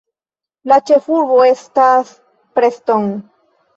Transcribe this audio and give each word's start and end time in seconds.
La 0.71 0.77
ĉefurbo 0.91 1.37
estas 1.49 2.15
Preston. 2.59 3.09